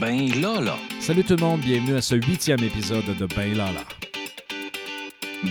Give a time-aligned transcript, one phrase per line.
[0.00, 0.76] Ben là là.
[1.00, 3.80] Salut tout le monde, bienvenue à ce huitième épisode de Ben là là.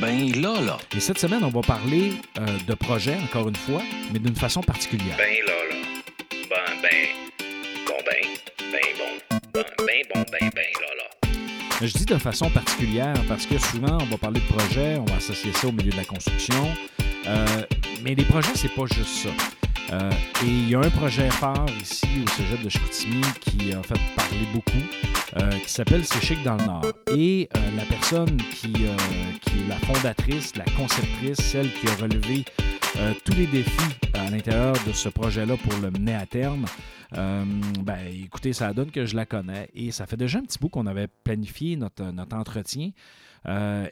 [0.01, 0.77] Ben là là.
[0.96, 4.61] Et cette semaine, on va parler euh, de projets, encore une fois, mais d'une façon
[4.61, 5.16] particulière.
[5.17, 5.75] Ben là là.
[6.50, 7.08] Ben ben.
[7.87, 8.71] Bon ben.
[8.71, 9.38] Ben bon.
[9.54, 11.30] Ben ben bon ben ben là là.
[11.82, 15.16] Je dis de façon particulière parce que souvent, on va parler de projets, on va
[15.16, 16.70] associer ça au milieu de la construction.
[17.28, 17.46] Euh,
[18.04, 19.30] mais les projets, c'est pas juste ça.
[19.94, 20.10] Euh,
[20.44, 24.00] et il y a un projet phare ici au Cégep de Chicoutimi qui a fait
[24.16, 24.71] parlé beaucoup,
[25.38, 26.86] euh, qui s'appelle C'est chic dans le Nord.
[27.16, 32.43] Et euh, la personne qui, qui est la fondatrice, la conceptrice, celle qui a relevé
[33.25, 36.66] tous les défis à l'intérieur de ce projet-là pour le mener à terme,
[37.11, 40.69] ben, écoutez, ça donne que je la connais et ça fait déjà un petit bout
[40.69, 42.91] qu'on avait planifié notre, notre entretien.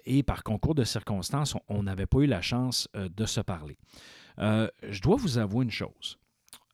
[0.05, 3.75] Et par concours de circonstances, on- n'avait pas eu la chance de se parler.
[4.39, 6.17] Euh, je dois vous avouer une chose.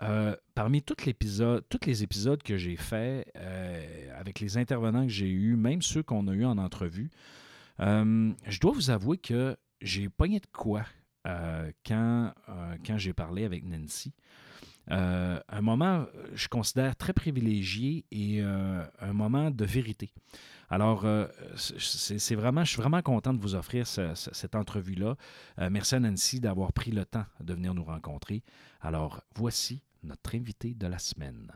[0.03, 5.55] Euh, parmi tous les épisodes que j'ai faits euh, avec les intervenants que j'ai eus,
[5.55, 7.09] même ceux qu'on a eus en entrevue,
[7.79, 10.83] je dois vous avouer que j'ai pogné de quoi
[11.85, 12.33] quand,
[12.85, 14.13] quand j'ai parlé avec Nancy.
[14.91, 20.11] Euh, un moment, euh, je considère très privilégié et euh, un moment de vérité.
[20.69, 21.05] Alors,
[21.55, 25.15] c'est vraiment, je suis vraiment content de vous offrir ce- ce- cette entrevue-là.
[25.71, 28.43] Merci à Nancy d'avoir pris le temps de venir nous rencontrer.
[28.81, 31.49] Alors, voici notre invité de la semaine.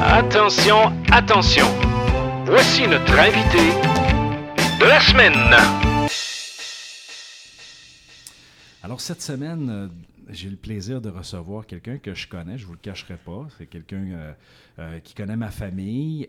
[0.00, 1.66] Attention, attention.
[2.44, 3.70] Voici notre invité
[4.80, 5.32] de la semaine.
[8.84, 9.88] Alors, cette semaine, euh,
[10.28, 13.46] j'ai le plaisir de recevoir quelqu'un que je connais, je ne vous le cacherai pas.
[13.56, 14.32] C'est quelqu'un euh,
[14.80, 16.28] euh, qui connaît ma famille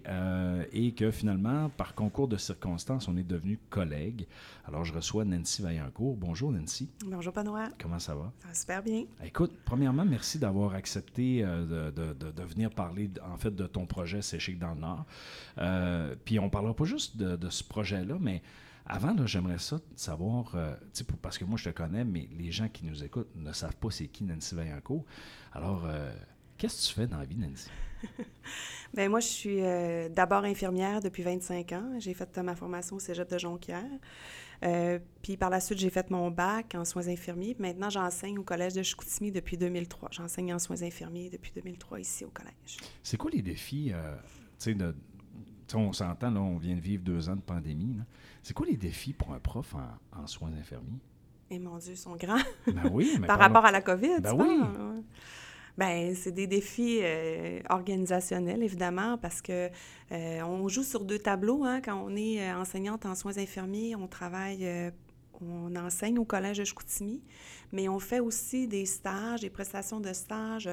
[0.71, 4.27] et que finalement, par concours de circonstances, on est devenus collègues.
[4.67, 6.15] Alors, je reçois Nancy Vaillancourt.
[6.15, 6.89] Bonjour, Nancy.
[7.05, 8.31] Bonjour Benoît, Comment ça va?
[8.41, 9.05] ça va super bien.
[9.25, 13.87] Écoute, premièrement, merci d'avoir accepté de, de- de- de venir parler en fait de ton
[13.87, 15.05] projet C'est chic dans le Nord.
[16.25, 18.43] Puis on parlera pas juste de, de ce projet-là, mais
[18.85, 20.75] avant, j'aimerais ça savoir, euh,
[21.07, 23.75] pour- parce que moi je te connais, mais les gens qui nous écoutent ne savent
[23.77, 25.05] pas c'est qui Nancy Vaillancourt.
[25.53, 26.13] Alors, euh,
[26.57, 27.69] qu'est-ce que tu fais dans la vie, Nancy?
[28.93, 31.93] Ben moi, je suis euh, d'abord infirmière depuis 25 ans.
[31.99, 33.83] J'ai fait ma formation au Cégep de Jonquière.
[35.21, 37.55] Puis par la suite, j'ai fait mon bac en soins infirmiers.
[37.55, 40.09] Puis maintenant, j'enseigne au Collège de Chicoutimi depuis 2003.
[40.11, 42.77] J'enseigne en soins infirmiers depuis 2003 ici au collège.
[43.01, 43.91] C'est quoi les défis,
[44.75, 44.95] de-
[45.79, 47.95] on s'entend, là, on vient de vivre deux ans de pandémie.
[47.97, 48.03] là.
[48.41, 50.99] C'est quoi les défis pour un prof en, en soins infirmiers?
[51.49, 52.41] Et mon Dieu, ils sont grands.
[52.67, 54.59] Ben oui, mais par rapport à la COVID, Ben tu oui.
[55.77, 59.69] Ben, c'est des défis euh, organisationnels, évidemment, parce que
[60.11, 61.63] euh, on joue sur deux tableaux.
[61.63, 64.91] Hein, quand on est euh, enseignante en soins infirmiers, on travaille, euh,
[65.41, 67.23] on enseigne au Collège de Chicoutimi,
[67.71, 70.69] mais on fait aussi des stages, des prestations de stages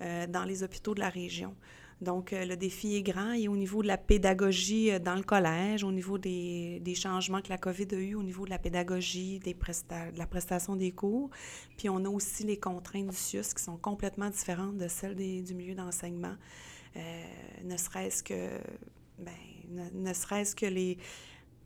[0.00, 1.54] euh, dans les hôpitaux de la région.
[2.00, 5.24] Donc, euh, le défi est grand et au niveau de la pédagogie euh, dans le
[5.24, 8.58] collège, au niveau des, des changements que la COVID a eu, au niveau de la
[8.58, 11.30] pédagogie, des de la prestation des cours,
[11.76, 15.54] puis on a aussi les contraintes du CIUS qui sont complètement différentes de celles du
[15.54, 16.36] milieu d'enseignement.
[16.96, 17.24] Euh,
[17.64, 18.58] ne serait-ce que,
[19.18, 20.98] ben, ne serait-ce que les,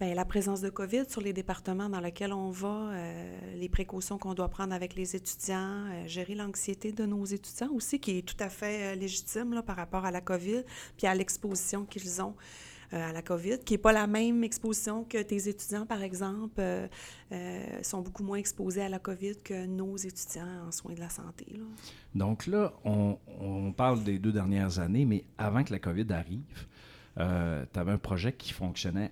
[0.02, 4.18] ben, la présence de COVID sur les départements dans lesquels on va, euh, les précautions
[4.18, 8.22] qu'on doit prendre avec les étudiants, euh, gérer l'anxiété de nos étudiants aussi, qui est
[8.22, 10.64] tout à fait euh, légitime là, par rapport à la COVID,
[10.96, 12.34] puis à l'exposition qu'ils ont
[12.90, 16.60] à la COVID, qui n'est pas la même exposition que tes étudiants, par exemple,
[17.80, 21.46] sont beaucoup moins exposés à la COVID que nos étudiants en soins de la santé.
[21.54, 21.64] là.
[22.14, 26.66] Donc là, on, on parle des deux dernières années, mais avant que la COVID arrive,
[27.16, 29.10] tu avais un projet qui fonctionnait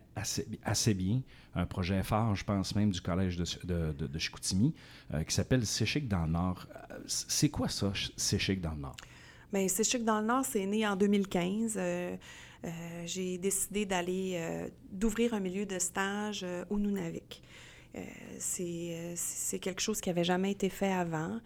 [0.65, 1.21] assez, bien,
[1.55, 4.75] un projet phare, je pense même, du Collège de, de, Chicoutimi,
[5.15, 6.67] euh, qui s'appelle C'est chic dans le Nord.
[6.91, 8.97] Euh, C'est quoi ça, C'est chic dans le Nord?
[9.53, 11.75] Bien, C'est chic dans le Nord, c'est né en 2015.
[11.77, 12.17] Euh,
[12.65, 12.69] euh,
[13.07, 17.43] j'ai décidé d'aller, euh, d'ouvrir un milieu de stage euh, au Nunavik.
[17.97, 18.01] Euh,
[18.39, 21.41] c'est, euh, c'est quelque chose qui n'avait jamais été fait avant.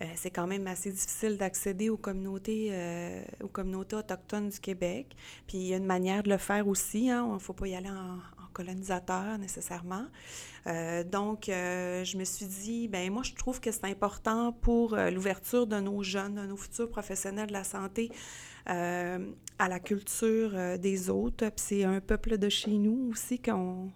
[0.00, 5.16] Euh, c'est quand même assez difficile d'accéder aux communautés, euh, aux communautés autochtones du Québec.
[5.46, 7.06] Puis il y a une manière de le faire aussi.
[7.06, 8.18] Il ne faut pas y aller en,
[8.54, 10.06] colonisateur nécessairement.
[10.66, 15.68] Euh, donc, je me suis dit, ben moi, je trouve que c'est important pour l'ouverture
[15.68, 18.10] de nos jeunes, de nos futurs professionnels de la santé
[18.66, 21.50] à la culture des autres.
[21.50, 23.90] Puis c'est un peuple de chez nous aussi qu'on...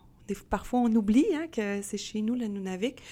[0.49, 3.03] parfois, on oublie hein, que c'est chez nous, le Nunavik.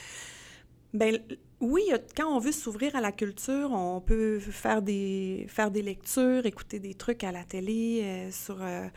[0.92, 1.18] Ben,
[1.60, 5.82] oui, a- quand on veut s'ouvrir à la culture, on peut faire des, faire des
[5.82, 8.88] lectures, écouter des trucs à la télé, euh, sur, euh,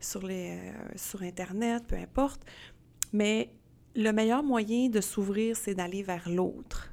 [0.00, 2.42] sur, les, euh, sur Internet, peu importe.
[3.12, 3.50] Mais
[3.96, 6.92] le meilleur moyen de s'ouvrir, c'est d'aller vers l'autre.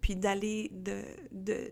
[0.00, 1.02] Puis d'aller de,
[1.32, 1.70] de,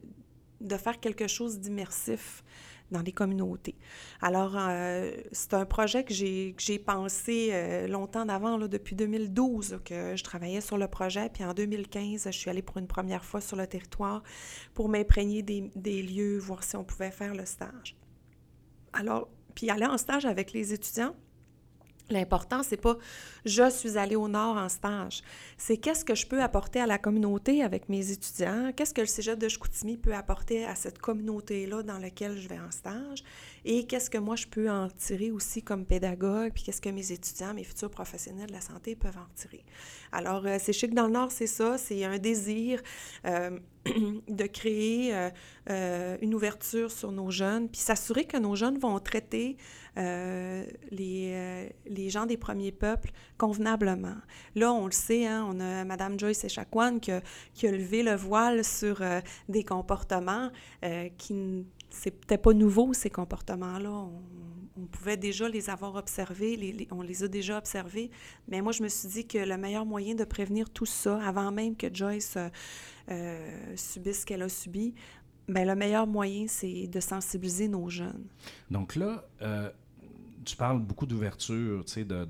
[0.60, 2.44] de faire quelque chose d'immersif
[2.90, 3.76] dans les communautés.
[4.20, 6.54] Alors, euh, c'est un projet que j'ai,
[6.84, 11.28] pensé euh, longtemps d'avant, depuis 2012, là, que je travaillais sur le projet.
[11.28, 14.22] Puis en 2015, je suis allée pour une première fois sur le territoire
[14.74, 17.96] pour m'imprégner des lieux, voir si on pouvait faire le stage.
[18.92, 21.14] Alors, puis aller en stage avec les étudiants,
[22.10, 22.96] L'important, c'est pas
[23.44, 25.22] je suis allée au Nord en stage.
[25.56, 29.06] C'est qu'est-ce que je peux apporter à la communauté avec mes étudiants, qu'est-ce que le
[29.06, 33.22] cégep de Chicoutimi peut apporter à cette communauté-là dans laquelle je vais en stage,
[33.64, 37.12] et qu'est-ce que moi je peux en tirer aussi comme pédagogue, puis qu'est-ce que mes
[37.12, 39.64] étudiants, mes futurs professionnels de la santé peuvent en tirer?
[40.12, 42.80] Alors, euh, c'est chic dans le Nord, c'est ça, c'est un désir.
[43.26, 43.58] Euh,
[44.28, 45.30] de créer
[45.70, 49.56] euh, une ouverture sur nos jeunes, puis s'assurer que nos jeunes vont traiter
[49.96, 51.70] les,
[52.10, 54.16] gens des premiers peuples convenablement.
[54.54, 57.10] Là, on le sait, hein, on a Mme Joyce Echaquan qui,
[57.54, 59.02] qui a levé le voile sur
[59.48, 60.50] des comportements
[61.16, 63.90] qui c'est peut-être pas nouveau, ces comportements-là.
[63.90, 68.10] On, pouvait déjà les avoir observés, on les a déjà observés.
[68.48, 71.52] Mais moi, je me suis dit que le meilleur moyen de prévenir tout ça, avant
[71.52, 72.48] même que Joyce euh,
[73.10, 74.94] euh, subisse ce qu'elle a subi,
[75.48, 78.24] ben, le meilleur moyen, c'est de sensibiliser nos jeunes.
[78.70, 79.70] Donc là, euh,
[80.46, 82.24] tu parles beaucoup d'ouverture, tu sais, de,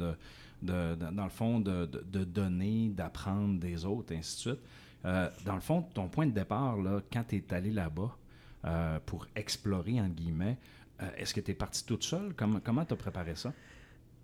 [0.62, 1.86] dans le fond, de,
[2.24, 4.60] donner, d'apprendre des autres, ainsi de suite.
[5.04, 8.16] Dans le fond, ton point de départ, là, quand tu es allé là-bas
[8.64, 10.58] euh, pour explorer, entre guillemets,
[11.02, 12.34] euh, est-ce que tu es partie toute seule?
[12.34, 13.52] Comment tu as préparé ça?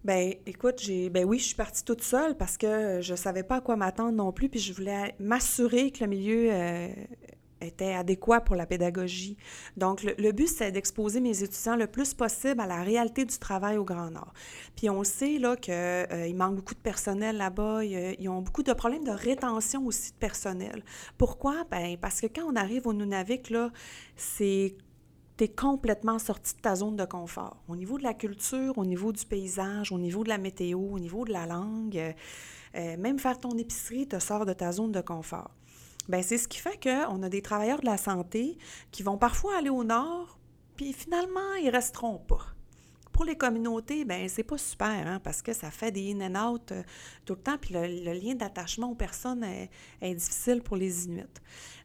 [0.05, 3.56] Ben, écoute, j'ai, ben oui, je suis partie toute seule parce que je savais pas
[3.56, 6.88] à quoi m'attendre non plus, puis je voulais m'assurer que le milieu euh,
[7.61, 9.37] était adéquat pour la pédagogie.
[9.76, 13.79] Donc, le, but, c'est d'exposer mes étudiants le plus possible à la réalité du travail
[13.79, 14.32] au Grand Nord.
[14.76, 19.05] Puis on sait là qu'il manque beaucoup de personnel là-bas, ils ont beaucoup de problèmes
[19.05, 20.85] de rétention aussi de personnel.
[21.19, 21.64] Pourquoi?
[21.70, 23.70] Ben, parce que quand on arrive au Nunavik, là,
[24.17, 24.76] c'est
[25.56, 27.62] complètement sorti de ta zone de confort.
[27.69, 30.99] Au niveau de la culture, au niveau du paysage, au niveau de la météo, au
[30.99, 32.12] niveau de la langue, euh,
[32.76, 35.50] euh, même faire ton épicerie te sort de ta zone de confort.
[36.08, 38.58] Ben, c'est ce qui fait qu'on a des travailleurs de la santé
[38.91, 40.38] qui vont parfois aller au nord,
[40.76, 42.47] puis finalement, ils resteront pas.
[43.12, 46.53] Pour les communautés, ben c'est pas super, hein, parce que ça fait des in and
[46.53, 46.82] out euh,
[47.25, 51.25] tout le temps, puis le, lien d'attachement aux personnes est, difficile pour les Inuits.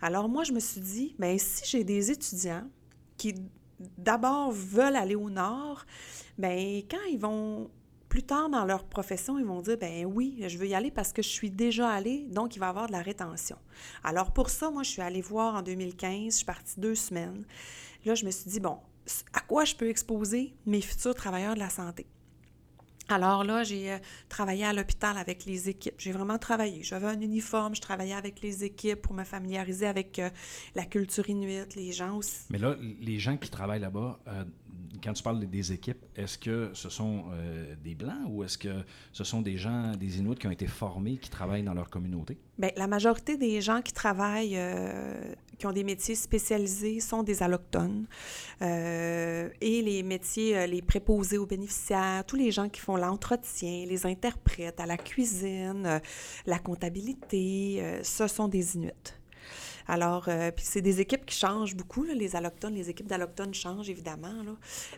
[0.02, 2.68] Alors moi, je me suis dit, ben si j'ai des étudiants
[3.16, 3.34] qui
[3.98, 5.86] d'abord veulent aller au nord,
[6.38, 7.72] ben quand ils vont
[8.12, 11.14] plus tard dans leur profession, ils vont dire ben oui, je veux y aller parce
[11.14, 13.56] que je suis déjà allée, donc il va y avoir de la rétention.
[14.04, 17.46] Alors pour ça, moi je suis allée voir en 2015, je suis partie deux semaines.
[18.04, 18.80] Là, je me suis dit bon,
[19.32, 22.06] à quoi je peux exposer mes futurs travailleurs de la santé?
[23.08, 23.98] Alors là, j'ai euh,
[24.28, 25.96] travaillé à l'hôpital avec les équipes.
[25.98, 26.84] J'ai vraiment travaillé.
[26.84, 30.30] J'avais un uniforme, je travaillais avec les équipes pour me familiariser avec euh,
[30.76, 32.46] la culture inuite, les gens aussi.
[32.50, 34.44] Mais là, les gens qui travaillent là-bas, euh,
[35.04, 38.84] quand tu parles des équipes, est-ce que ce sont euh, des Blancs ou est-ce que
[39.12, 42.38] ce sont des gens, des Inuits qui ont été formés, qui travaillent dans leur communauté?
[42.58, 47.42] Bien, la majorité des gens qui travaillent, euh, qui ont des métiers spécialisés, sont des
[47.42, 48.06] allochtones.
[48.62, 54.06] Euh, et les métiers, les préposés aux bénéficiaires, tous les gens qui font l'entretien, les
[54.06, 56.02] interprètes à la cuisine,
[56.46, 59.21] la comptabilité, ce sont des Inuits.
[59.92, 63.90] Alors, euh, puis c'est des équipes qui changent beaucoup, les allochtones, les équipes d'allochtones changent
[63.90, 64.30] évidemment.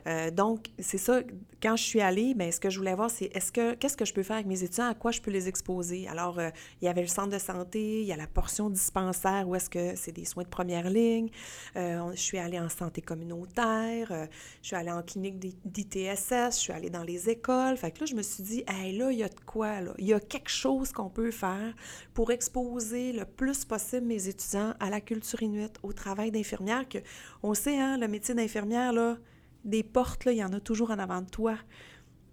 [0.06, 1.22] Euh, donc, c'est ça,
[1.64, 4.06] quand je suis allée, bien, ce que je voulais voir, c'est est-ce que qu'est-ce que
[4.06, 6.08] je peux faire avec mes étudiants, à quoi je peux les exposer?
[6.08, 9.50] Alors, euh, il y avait le centre de santé, il y a la portion dispensaire
[9.50, 11.30] où est-ce que c'est des soins de première ligne.
[11.76, 14.28] Je suis allée en santé communautaire,
[14.62, 17.78] je suis allée en clinique d'ITSS, je suis allée dans les écoles.
[17.78, 19.96] Fait que là, je me suis dit, hey, là, il y a de quoi, là?
[19.98, 21.74] Il y a quelque chose qu'on peut faire
[22.14, 26.98] pour exposer le plus possible mes étudiants à la culture inuite, au travail d'infirmière, que
[27.42, 29.18] on sait, hein, le métier d'infirmière, là,
[29.64, 31.58] des portes, là, il y en a toujours en avant de toi.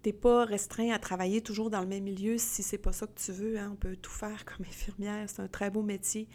[0.01, 3.17] T'es pas restreint à travailler toujours dans le même milieu si c'est pas ça que
[3.17, 3.57] tu veux.
[3.57, 3.69] Hein.
[3.71, 5.29] On peut tout faire comme infirmière.
[5.29, 6.27] C'est un très beau métier.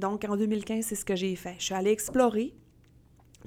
[0.00, 1.54] Donc, en 2015, c'est ce que j'ai fait.
[1.58, 2.54] Je suis allée explorer.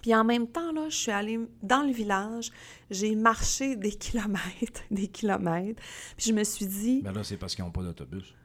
[0.01, 2.51] Puis en même temps, là, je suis allée dans le village.
[2.91, 5.81] J'ai marché des kilomètres, des kilomètres.
[6.15, 7.01] Puis je me suis dit...
[7.01, 8.35] Ben là, c'est parce qu'ils n'ont pas d'autobus.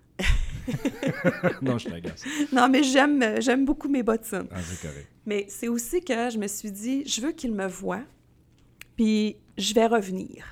[1.62, 2.24] non, je t'agace.
[2.52, 4.46] Non, mais j'aime, j'aime beaucoup mes bottines.
[4.50, 5.08] Ah, c'est correct.
[5.26, 8.04] Mais c'est aussi que je me suis dit, je veux qu'ils me voient,
[8.96, 10.44] puis je vais revenir.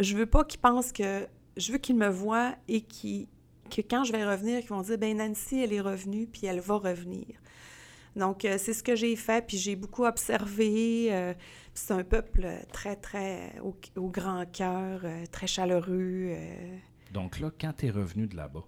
[0.00, 1.26] Je veux pas qu'ils pensent que...
[1.56, 3.28] Je veux qu'ils me voient et qu'ils,
[3.70, 6.58] que quand je vais revenir, qu'ils vont dire, ben Nancy, elle est revenue, puis elle
[6.60, 7.26] va revenir.
[8.16, 11.08] Donc, euh, c'est ce que j'ai fait, puis j'ai beaucoup observé.
[11.12, 11.32] euh,
[11.74, 16.28] c'est un peuple très, très au, au grand cœur, euh, très chaleureux.
[16.30, 16.76] euh.
[17.12, 18.64] Donc là, quand tu es revenu de là-bas,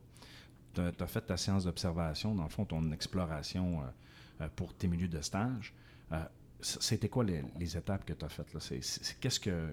[0.83, 4.89] tu as, fait ta séance d'observation, dans le fond, ton exploration euh, euh, pour tes
[4.89, 5.73] milieux de stage.
[6.13, 6.23] Euh,
[6.61, 8.53] c'était quoi les, étapes que tu as faites?
[8.55, 8.61] Là?
[9.21, 9.69] qu'est-ce que,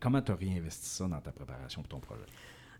[0.00, 2.24] comment tu as réinvesti ça dans ta préparation pour ton projet?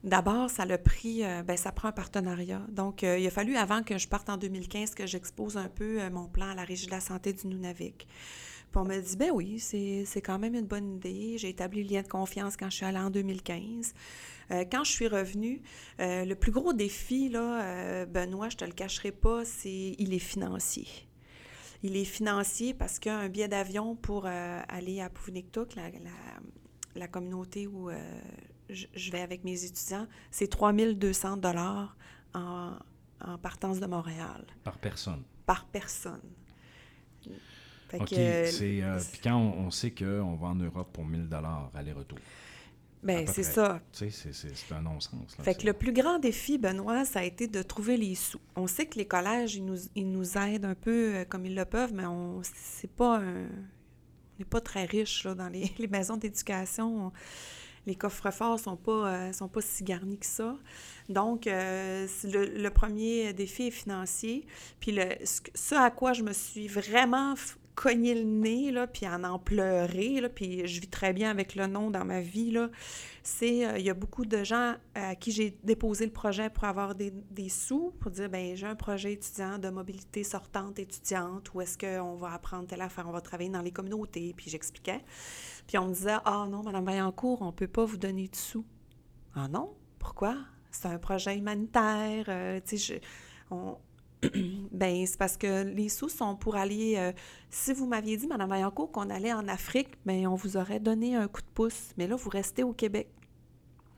[0.02, 2.62] D'abord, ça l'a pris, ben, ça prend un partenariat.
[2.70, 6.28] Donc, il a fallu, avant que je parte en 2015, que j'expose un peu mon
[6.28, 8.08] plan à la Régie de la santé du Nunavik.
[8.70, 11.38] Puis on m'a dit, ben oui, c'est quand même une bonne idée.
[11.38, 13.94] J'ai établi le lien de confiance quand je suis allée en 2015.
[14.70, 15.62] quand je suis revenue,
[15.98, 20.86] le plus gros défi, là, Benoît, je te le cacherai pas, c'est il est financier.
[21.82, 25.90] Il est financier parce qu'un billet d'avion pour euh, aller à Pouvniktuk, la,
[26.94, 27.96] la, communauté où euh,
[28.70, 31.96] je, vais avec mes étudiants, c'est 3200 dollars
[32.34, 32.72] en,
[33.20, 34.44] en partance de Montréal.
[34.64, 35.22] Par personne?
[35.44, 36.22] Par personne.
[37.94, 38.12] OK.
[38.12, 42.18] Euh, puis quand on, on sait qu'on va en Europe pour 1000 dollars aller-retour.
[43.06, 43.80] Bien, c'est ça.
[43.92, 45.36] Tu sais, c'est un non-sens.
[45.40, 48.40] Fait que le plus grand défi, Benoît, ça a été de trouver les sous.
[48.56, 51.54] On sait que les collèges, ils nous, ils nous aident un peu euh, comme ils
[51.54, 55.70] le peuvent, mais on c'est pas un, on n'est pas très riche là, dans les,
[55.78, 57.12] les maisons d'éducation.
[57.86, 60.56] Les coffres-forts sont pas euh, sont pas si garnis que ça.
[61.08, 64.44] Donc, euh, le, le, premier défi est financier.
[64.80, 67.36] Puis le, ce à quoi je me suis vraiment
[67.76, 71.54] cogner le nez, là, puis en en pleurer, là, puis je vis très bien avec
[71.54, 72.70] le nom dans ma vie, là,
[73.22, 76.64] c'est, euh, il y a beaucoup de gens à qui j'ai déposé le projet pour
[76.64, 81.52] avoir des, des sous, pour dire, ben j'ai un projet étudiant de mobilité sortante étudiante,
[81.52, 85.04] où est-ce qu'on va apprendre telle affaire, on va travailler dans les communautés, puis j'expliquais.
[85.66, 88.64] Puis on me disait, ah non, Madame Vaillancourt, on peut pas vous donner de sous.
[89.34, 89.74] Ah non?
[89.98, 90.36] Pourquoi?
[90.70, 93.00] C'est un projet humanitaire, euh, tu sais,
[93.50, 93.76] on,
[94.72, 96.94] ben c'est parce que les sous sont pour aller.
[96.96, 97.12] Euh,
[97.50, 101.16] si vous m'aviez dit, Mme Vaillancourt, qu'on allait en Afrique, ben on vous aurait donné
[101.16, 101.92] un coup de pouce.
[101.96, 103.08] Mais là, vous restez au Québec.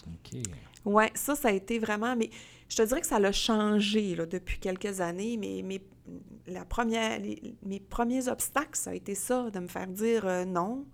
[0.07, 0.41] OK.
[0.85, 2.17] Oui, ça, ça a été vraiment.
[2.17, 2.31] Mais
[2.69, 5.37] je te dirais que ça l'a changé là, depuis quelques années.
[5.37, 5.83] Mais, mais
[6.47, 7.21] la première,
[7.63, 10.87] mes premiers obstacles, ça a été ça, de me faire dire euh, non,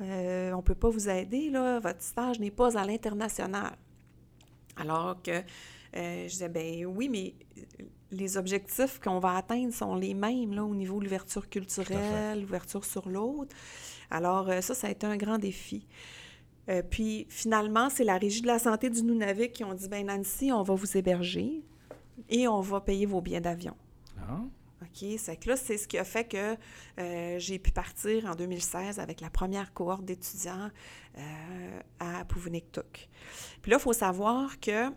[0.00, 3.76] euh, on ne peut pas vous aider, là, votre stage n'est pas à l'international.
[4.76, 5.42] Alors que
[5.94, 7.34] je disais, ben oui, mais
[8.12, 12.84] les objectifs qu'on va atteindre sont les mêmes là, au niveau de l'ouverture culturelle, l'ouverture
[12.84, 13.56] sur l'autre.
[14.10, 15.86] Alors, euh, ça, ça a été un grand défi.
[16.68, 20.06] Euh, puis, finalement, c'est la Régie de la santé du Nunavik qui ont dit ben
[20.06, 21.62] Nancy, on va vous héberger
[22.28, 23.76] et on va payer vos billets d'avion.
[24.18, 24.40] Ah.
[24.82, 26.56] OK, c'est que là, c'est ce qui a fait que
[26.98, 30.70] euh, j'ai pu partir en 2016 avec la première cohorte d'étudiants
[32.00, 33.08] à Pouvniktuk.
[33.62, 34.90] Puis là, il faut savoir que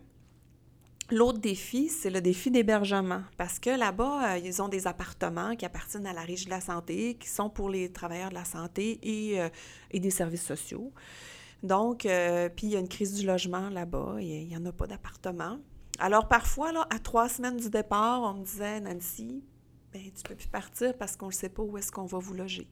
[1.12, 5.64] L'autre défi, c'est le défi d'hébergement, parce que là-bas, euh, ils ont des appartements qui
[5.64, 9.00] appartiennent à la Régie de la santé, qui sont pour les travailleurs de la santé
[9.04, 9.50] et, euh,
[9.94, 10.92] des services sociaux.
[11.62, 14.72] Donc, euh, puis il y a une crise du logement là-bas, il n'y en a
[14.72, 15.60] pas d'appartement.
[16.00, 19.44] Alors, parfois, à trois semaines du départ, on me disait, Nancy,
[19.94, 22.34] ben, tu peux plus partir parce qu'on ne sait pas où est-ce qu'on va vous
[22.34, 22.68] loger.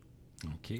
[0.45, 0.73] OK.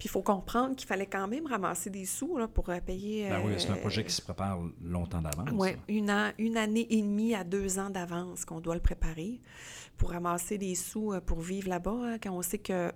[0.00, 3.28] Puis il faut comprendre qu'il fallait quand même ramasser des sous là, pour euh, payer.
[3.28, 5.50] Ben oui, c'est un projet qui se prépare longtemps d'avance.
[5.52, 9.42] Oui, une, une année et demie à deux ans d'avance qu'on doit le préparer
[9.98, 11.98] pour ramasser des sous euh, pour vivre là-bas.
[12.02, 12.90] Hein, quand on sait que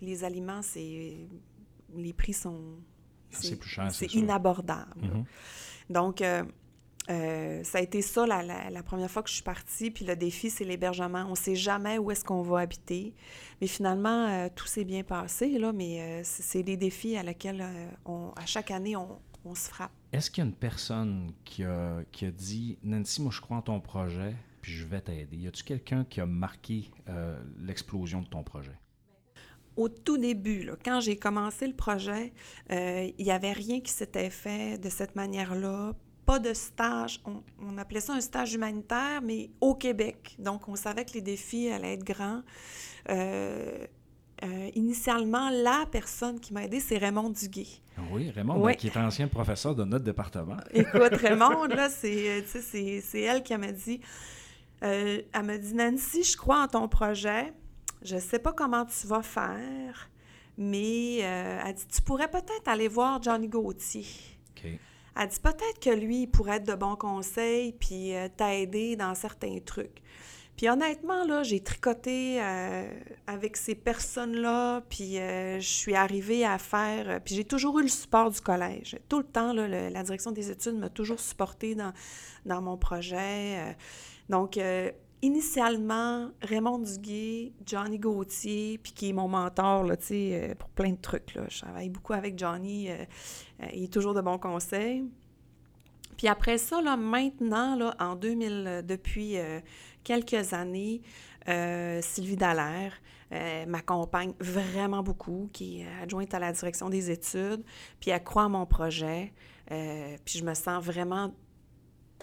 [0.00, 1.28] les aliments, c'est
[1.94, 2.80] les prix sont.
[3.30, 5.00] C'est plus cher, c'est inabordable.
[5.00, 5.92] Mm-hmm.
[5.92, 6.42] Donc, euh,
[7.08, 9.90] euh, ça a été ça la, première fois que je suis partie.
[9.90, 11.24] Puis le défi, c'est l'hébergement.
[11.26, 13.14] On ne sait jamais où est-ce qu'on va habiter.
[13.60, 17.64] Mais finalement, euh, tout s'est bien passé, là, mais euh, c'est des défis à lesquels,
[18.04, 19.18] on, à chaque année, on,
[19.54, 19.92] se frappe.
[20.12, 23.58] Est-ce qu'il y a une personne qui a, qui a, dit Nancy, moi, je crois
[23.58, 26.90] en ton projet, puis je vais t'aider Y a-tu quelqu'un qui a marqué
[27.60, 28.76] l'explosion de ton projet?
[29.76, 32.32] Au tout début, là, quand j'ai commencé le projet,
[32.70, 35.94] il n'y avait rien qui s'était fait de cette manière-là
[36.26, 37.20] pas de stage.
[37.60, 40.34] On, appelait ça un stage humanitaire, mais au Québec.
[40.38, 42.42] Donc, on savait que les défis allaient être grands.
[43.08, 43.86] Euh,
[44.42, 47.68] euh, initialement, la personne qui m'a aidé, c'est Raymond Duguay.
[48.10, 50.58] Oui, Raymond, ben, qui est ancien professeur de notre département.
[50.72, 52.44] Écoute, Raymond, là, c'est,
[53.14, 54.00] elle qui m'a dit,
[54.82, 57.52] euh, elle m'a dit, Nancy, je crois en ton projet.
[58.02, 60.10] Je ne sais pas comment tu vas faire,
[60.58, 64.04] mais elle dit, tu pourrais peut-être aller voir Johnny Gauthier.
[64.50, 64.78] OK.
[65.18, 69.14] Elle dit peut-être que lui, il pourrait être de bons conseils puis euh, t'aider dans
[69.14, 70.02] certains trucs.
[70.56, 72.88] Puis honnêtement, là, j'ai tricoté euh,
[73.26, 77.20] avec ces personnes-là, puis euh, je suis arrivée à faire...
[77.22, 78.98] puis j'ai toujours eu le support du collège.
[79.08, 81.92] Tout le temps, là, la direction des études m'a toujours supporté dans,
[82.46, 83.76] dans mon projet.
[84.30, 84.58] donc,
[85.26, 91.00] initialement, Raymond Duguay, Johnny Gauthier, puis qui est mon mentor, là, euh, pour plein de
[91.00, 91.42] trucs, là.
[91.48, 93.04] Je travaille beaucoup avec Johnny, euh,
[93.62, 95.04] euh, il est toujours de bons conseils.
[96.16, 99.36] Puis après ça, là, maintenant, là, en 2000, depuis
[100.02, 101.02] quelques années,
[102.00, 102.94] Sylvie Dallaire
[103.66, 107.62] m'accompagne vraiment beaucoup, qui est adjointe à la direction des études,
[108.00, 109.34] puis elle croit en mon projet,
[109.66, 111.34] puis je me sens vraiment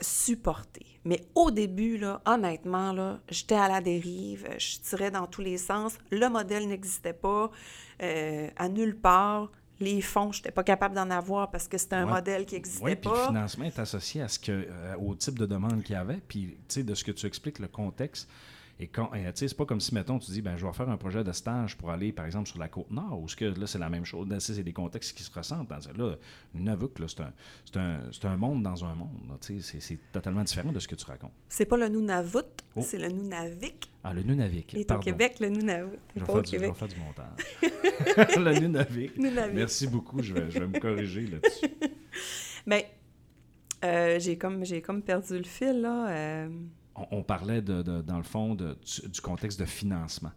[0.02, 0.86] supportée.
[1.06, 5.58] Mais au début, là, honnêtement, là, j'étais à la dérive, je tirais dans tous les
[5.58, 7.52] sens, le modèle n'existait pas,
[8.02, 9.52] euh, à nulle part.
[9.80, 12.14] Les fonds, je n'étais pas capable d'en avoir parce que c'était un Ouais.
[12.14, 13.28] modèle qui n'existait Oui, puis le pas.
[13.28, 16.22] financement est associé à ce que, euh, au type de demande qu'il y avait.
[16.28, 18.30] Puis, tu sais, de ce que tu expliques, le contexte.
[18.80, 20.98] Et quand, sais, c'est pas comme si, mettons, tu dis, ben, je vais faire un
[20.98, 23.68] projet de stage pour aller, par exemple, sur la côte nord, ou ce que là,
[23.68, 24.28] c'est la même chose.
[24.28, 25.70] Là, c'est des contextes qui se ressentent.
[25.70, 26.16] Dans, là,
[26.56, 29.20] Nunavut, là, c'est un, un, un monde dans un monde.
[29.30, 31.32] là, tu sais, c'est, totalement différent de ce que tu racontes.
[31.48, 32.40] C'est pas le Nunavut,
[32.76, 32.82] Oh.
[32.84, 33.92] c'est le Nunavik.
[34.04, 34.74] Ah, le Nunavik.
[34.74, 35.02] Il est pardon.
[35.02, 36.00] au Québec, le Nunavut.
[36.16, 36.76] Je vais, pas au du, je vais Québec.
[36.76, 38.36] faire du montage.
[38.38, 39.18] le Nunavik.
[39.18, 39.54] Nunavik.
[39.56, 40.22] Merci beaucoup.
[40.24, 41.68] Je vais, je vais me corriger là-dessus.
[42.66, 42.90] Mais
[43.86, 46.10] euh, j'ai comme, j'ai comme perdu le fil, là.
[46.10, 46.50] euh,
[46.96, 50.32] on, parlait, dans le fond, du, contexte de financement,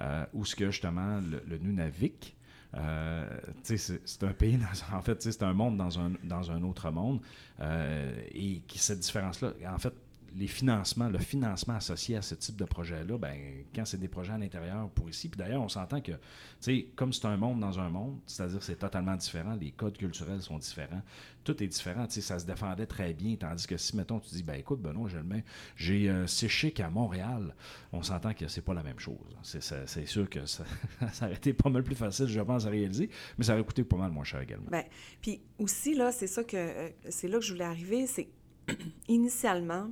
[0.00, 2.36] euh, où ce que justement le, Nunavik,
[2.76, 3.28] euh,
[3.62, 4.58] c'est un pays,
[4.92, 7.20] en fait, c'est un monde dans un, autre monde,
[7.60, 9.94] euh, et cette différence-là, en fait,
[10.36, 13.36] les financements, le financement associé à ce type de projet-là, ben,
[13.74, 16.18] quand c'est des projets à l'intérieur pour ici, puis d'ailleurs, on s'entend que, tu
[16.60, 20.42] sais, comme c'est un monde dans un monde, c'est-à-dire c'est totalement différent, les codes culturels
[20.42, 21.02] sont différents,
[21.44, 24.30] tout est différent, tu sais, ça se défendait très bien, tandis que si, mettons, tu
[24.30, 25.42] dis, ben écoute, Benoît, le
[25.76, 27.54] j'ai euh, C'est à Montréal,
[27.92, 29.36] on s'entend que c'est pas la même chose.
[29.42, 30.64] C'est sûr que ça,
[31.12, 33.84] ça aurait été pas mal plus facile, je pense, à réaliser, mais ça aurait coûté
[33.84, 34.70] pas mal moins cher également.
[34.70, 34.84] Ben,
[35.20, 36.56] puis aussi, là, c'est ça que...
[36.56, 38.28] euh, c'est là que je voulais arriver, c'est...
[39.08, 39.90] initialement,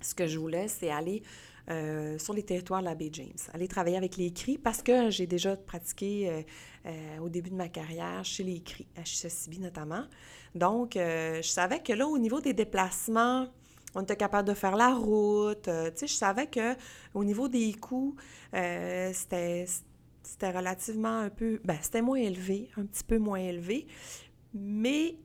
[0.00, 1.22] ce que je voulais, c'est aller
[1.70, 5.08] euh, sur les territoires de la baie James, aller travailler avec les CRI, parce que
[5.10, 6.42] j'ai déjà pratiqué euh,
[6.86, 10.04] euh, au début de ma carrière chez les CRI, à Chisasibi notamment.
[10.56, 13.46] Donc, je savais que là, au niveau des déplacements,
[13.94, 15.62] on était capable de faire la route.
[15.62, 16.74] tu sais, je savais que
[17.14, 18.16] au niveau des coûts,
[18.52, 19.66] c'était
[20.22, 23.86] c'était relativement un peu, ben, c'était moins élevé, un petit peu moins élevé,
[24.52, 25.18] mais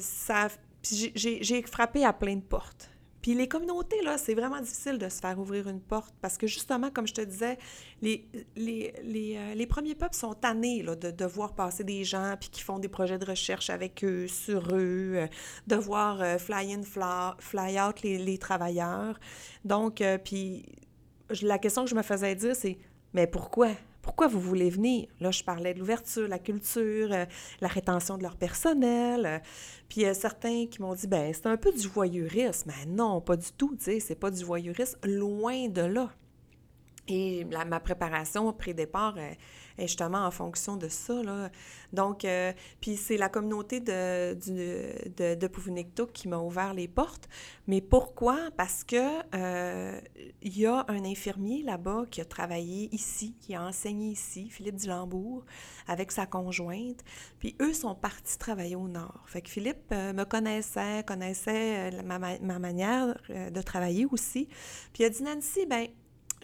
[0.00, 0.48] ça,
[0.82, 2.93] j'ai frappé à plein de portes.
[3.24, 6.46] Puis les communautés, là, c'est vraiment difficile de se faire ouvrir une porte parce que
[6.46, 7.56] justement, comme je te disais,
[8.02, 12.34] les, les, les, euh, les premiers peuples sont tannés là, de, voir passer des gens
[12.38, 15.26] puis qui font des projets de recherche avec eux, sur eux, euh,
[15.66, 19.18] de voir euh, fly in, fly, out les, les travailleurs.
[19.64, 20.66] Donc, puis
[21.40, 22.76] la question que je me faisais dire, c'est
[23.14, 23.70] mais pourquoi?
[24.04, 25.08] Pourquoi vous voulez venir?
[25.18, 27.24] Là, je parlais de l'ouverture, la culture, euh,
[27.62, 29.24] la rétention de leur personnel.
[29.24, 29.38] euh,
[29.88, 32.70] puis a certains qui m'ont dit, ben c'est un peu du voyeurisme.
[32.70, 36.10] Mais non, pas du tout, tu sais, c'est pas du voyeurisme, loin de là.
[37.08, 39.32] Et ma préparation pré-départ euh,
[39.78, 41.22] est justement en fonction de ça.
[41.22, 41.50] Là.
[41.92, 45.46] Donc, euh, puis c'est la communauté de, du- de, de
[46.12, 47.28] qui m'a ouvert les portes.
[47.66, 48.50] Mais pourquoi?
[48.56, 48.96] Parce que
[49.34, 50.00] euh,
[50.42, 54.76] il y a un infirmier là-bas qui a travaillé ici, qui a enseigné ici, Philippe
[54.76, 55.44] Dulambourg,
[55.86, 57.02] avec sa conjointe.
[57.38, 59.22] Puis eux sont partis travailler au nord.
[59.26, 64.46] Fait que Philippe euh, me connaissait, connaissait ma, ma- ma manière de travailler aussi.
[64.92, 65.86] Puis il a dit, Nancy, ben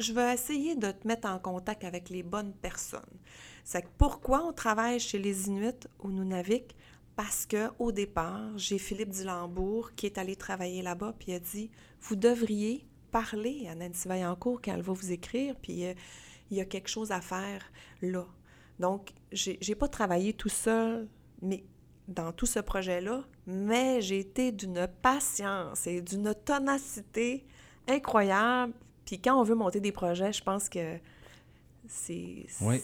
[0.00, 3.00] je vais essayer de te mettre en contact avec les bonnes personnes.
[3.64, 6.74] C'est pourquoi on travaille chez les Inuits au Nunavik?
[7.16, 11.70] Parce que au départ, j'ai Philippe Dulambourg qui est allé travailler là-bas, puis a dit
[12.00, 15.94] Vous devriez parler à Nancy Vaillancourt quand elle va vous écrire, puis euh,
[16.50, 17.62] il y a quelque chose à faire
[18.00, 18.26] là.
[18.78, 21.06] Donc, j'ai pas travaillé tout seul,
[21.42, 21.64] mais
[22.08, 27.44] dans tout ce projet-là, mais j'ai été d'une patience et d'une ténacité
[27.86, 28.72] incroyable.
[29.10, 30.96] Puis quand on veut monter des projets, je pense que
[31.88, 32.46] c'est...
[32.60, 32.80] Oui,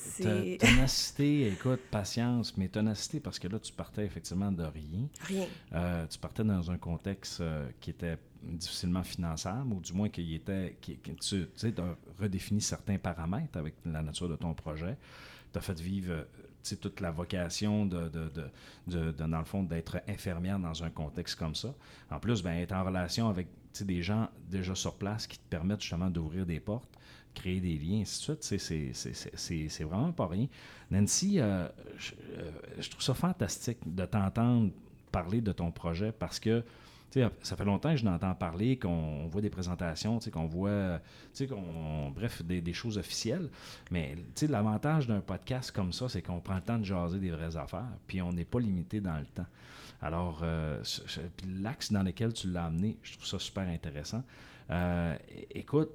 [0.59, 5.07] ténacité, écoute, patience, mais ténacité parce que là, tu partais effectivement de rien.
[5.21, 5.47] Rien.
[5.73, 10.35] Euh, tu partais dans un contexte euh, qui était difficilement finançable, ou du moins qu'il
[10.35, 10.77] était.
[10.81, 14.97] qui- qui- tu tu as redéfini certains paramètres avec la nature de ton projet.
[15.53, 16.25] Tu as fait vivre euh,
[16.65, 18.29] tu sais, toute la vocation de, de,
[18.89, 21.73] de- de- dans le fond, d'être infirmière dans un contexte comme ça.
[22.11, 25.49] En plus, ben, être en relation avec sais, des gens déjà sur place qui te
[25.49, 26.91] permettent justement d'ouvrir des portes,
[27.35, 30.47] créer des liens, ainsi C'est vraiment pas rien.
[30.91, 34.71] Nancy, euh, je, euh, je trouve ça fantastique de t'entendre
[35.13, 36.63] parler de ton projet parce que
[37.43, 41.01] ça fait longtemps que je n'entends parler, qu'on voit des présentations, qu'on voit,
[42.15, 43.49] bref, des, choses officielles.
[43.91, 44.17] Mais
[44.49, 47.89] l'avantage d'un podcast comme ça, c'est qu'on prend le temps de jaser des vraies affaires,
[48.07, 49.47] puis on n'est pas limité dans le temps.
[50.03, 50.83] Alors, euh,
[51.63, 54.23] l'axe dans lequel tu l'as amené, je trouve ça super intéressant.
[54.71, 55.17] Euh,
[55.51, 55.91] écoute,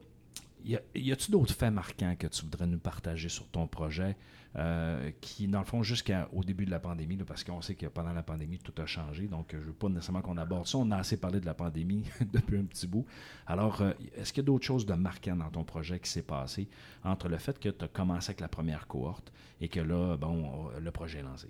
[0.66, 4.16] y a- y a-tu d'autres faits marquants que tu voudrais nous partager sur ton projet
[4.58, 8.12] euh, qui, dans le fond, jusqu'au début de la pandémie, parce qu'on sait que pendant
[8.12, 10.78] la pandémie, tout a changé, donc euh, je ne veux pas nécessairement qu'on aborde ça.
[10.78, 13.06] On a assez parlé de la pandémie depuis un petit bout.
[13.48, 16.22] Alors, euh, est-ce qu'il y a d'autres choses de marquant dans ton projet qui s'est
[16.22, 16.68] passé
[17.04, 20.70] entre le fait que tu as commencé avec la première cohorte et que là, bon,
[20.80, 21.48] le projet est lancé?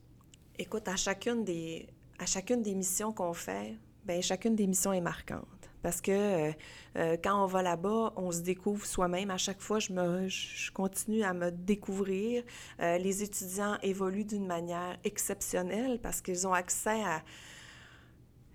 [0.59, 1.87] Écoute, à chacune des,
[2.19, 5.70] à chacune des missions qu'on fait, ben chacune des missions est marquante.
[5.81, 6.51] Parce que euh,
[6.97, 9.31] euh, quand on va là-bas, on se découvre soi-même.
[9.31, 12.43] À chaque fois, je, continue à me découvrir.
[12.79, 17.23] Euh, les étudiants évoluent d'une manière exceptionnelle parce qu'ils ont accès à...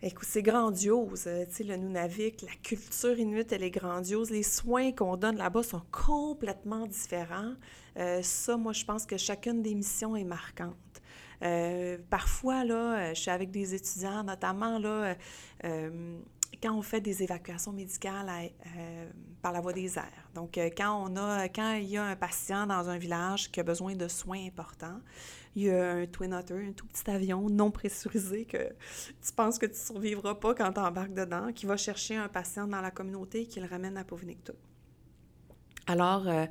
[0.02, 1.22] Écoute, c'est grandiose.
[1.48, 4.30] Tu sais, le Nunavik, la culture inuite, elle est grandiose.
[4.30, 7.54] Les soins qu'on donne là-bas sont complètement différents.
[8.20, 10.76] Ça, moi, je pense que chacune des missions est marquante.
[12.10, 15.16] Parfois, là, je suis avec des étudiants, notamment là,
[16.62, 19.10] quand on fait des évacuations médicales euh,
[19.42, 20.30] par la voie des airs.
[20.34, 21.46] Donc, euh, quand on a,
[21.78, 25.00] il y a un patient dans un village qui a besoin de soins importants,
[25.54, 28.68] il y a un Twin Otter, un tout petit avion non pressurisé que
[29.24, 32.66] tu penses que tu survivras pas quand tu embarques dedans, qui va chercher un patient
[32.66, 34.52] dans la communauté et qui le ramène à Povinicto.
[35.88, 36.46] Alors, euh,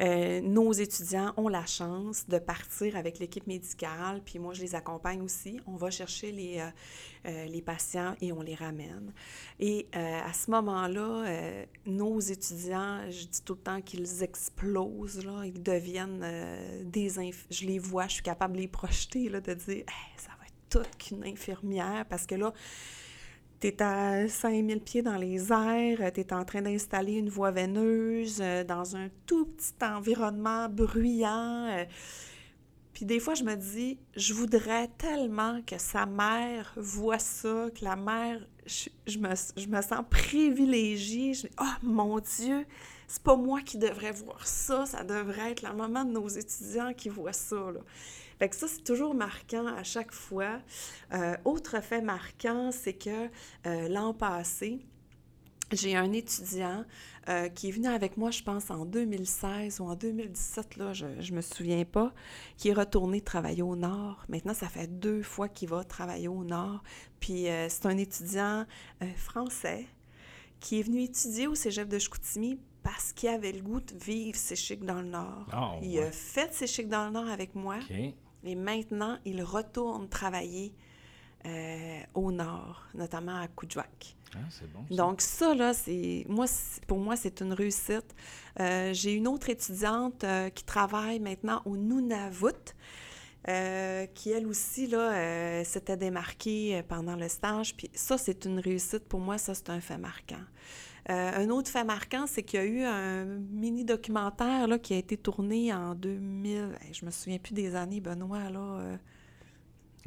[0.00, 4.74] euh, nos étudiants ont la chance de partir avec l'équipe médicale, puis moi, je les
[4.74, 5.60] accompagne aussi.
[5.66, 6.62] On va chercher les,
[7.26, 9.12] euh, les patients et on les ramène.
[9.60, 11.24] Et à ce moment-là,
[11.84, 16.24] nos étudiants, je dis tout le temps qu'ils explosent, là, ils deviennent
[16.84, 17.18] des...
[17.18, 19.84] inf- Je les vois, je suis capable de les projeter, là, de dire
[20.16, 22.52] ça va être toute qu'une infirmière», parce que là,
[23.60, 27.50] tu es à 5000 pieds dans les airs, tu es en train d'installer une voie
[27.50, 31.86] veineuse euh, dans un tout petit environnement bruyant.
[32.98, 37.84] Puis des fois, je me dis, je voudrais tellement que sa mère voit ça, que
[37.84, 41.32] la mère, je, me, sens privilégiée.
[41.32, 42.66] Je dis, oh mon Dieu,
[43.06, 46.92] c'est pas moi qui devrais voir ça, ça devrait être la maman de nos étudiants
[46.92, 47.70] qui voit ça.
[47.70, 47.78] Là.
[48.40, 50.58] Fait ça, c'est toujours marquant à chaque fois.
[51.12, 53.28] Euh, autre fait marquant, c'est que
[53.68, 54.84] euh, l'an passé,
[55.72, 56.84] j'ai un étudiant
[57.28, 61.06] euh, qui est venu avec moi, je pense, en 2016 ou en 2017, là, je
[61.06, 62.12] ne me souviens pas,
[62.56, 64.24] qui est retourné travailler au Nord.
[64.28, 66.82] Maintenant, ça fait deux fois qu'il va travailler au Nord.
[67.20, 68.64] Puis euh, c'est un étudiant
[69.02, 69.86] euh, français
[70.60, 74.38] qui est venu étudier au cégep de Chicoutimi parce qu'il avait le goût de vivre
[74.38, 75.46] ses chics dans le Nord.
[75.52, 76.06] Ah, Il ouais.
[76.06, 77.76] a fait ses chics dans le Nord avec moi.
[78.44, 80.72] Et maintenant, il retourne travailler
[82.14, 84.17] au nord, notamment à Coudjouac.
[84.34, 84.38] Ah.
[84.90, 86.46] Donc ça, là, c'est moi,
[86.86, 88.14] pour moi, c'est une réussite.
[88.60, 92.74] Euh, J'ai une autre étudiante euh, qui travaille maintenant au Nunavut,
[93.48, 97.74] euh, qui, elle aussi, là, s'était démarquée pendant le stage.
[97.76, 99.08] Puis ça, c'est une réussite.
[99.08, 100.44] Pour moi, ça, c'est un fait marquant.
[101.10, 105.16] Un autre fait marquant, c'est qu'il y a eu un mini-documentaire là, qui a été
[105.16, 106.76] tourné en 2000.
[106.82, 108.98] Hey, Je me souviens plus des années, Benoît, là.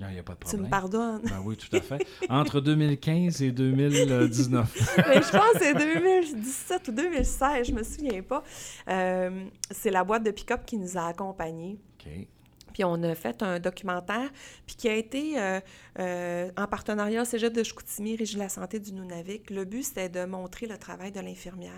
[0.10, 1.22] Il n'y a pas de tu me pardonnes.
[1.24, 2.06] Ben oui, tout à fait.
[2.30, 4.98] Entre 2015 et 2019.
[5.08, 8.44] Mais je pense que c'est 2017 ou 2016, je me souviens pas.
[8.90, 11.78] Euh, c'est la boîte de pick-up qui nous a accompagnés.
[12.00, 12.28] OK.
[12.74, 14.30] Puis on a fait un documentaire,
[14.66, 15.60] puis qui a été euh,
[16.00, 19.50] euh, en partenariat Cégep de Chicoutimi, Régie de la santé du Nunavik.
[19.50, 21.72] Le but, c'était de montrer le travail de l'infirmière,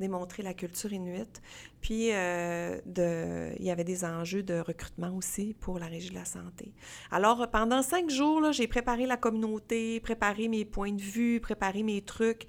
[0.00, 1.42] démontrer la culture inuite.
[1.80, 6.14] Puis euh, de, il y avait des enjeux de recrutement aussi pour la Régie de
[6.14, 6.72] la santé.
[7.10, 12.02] Alors, pendant cinq jours, j'ai préparé la communauté, préparé mes points de vue, préparé mes
[12.02, 12.46] trucs